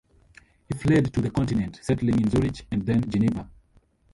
[0.67, 3.47] He fled to the Continent, settling in Zurich and then Geneva.